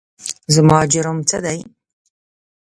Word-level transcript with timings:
زما 0.55 0.77
جرم 0.91 1.17
څه 1.29 1.37
دی؟؟ 1.45 1.59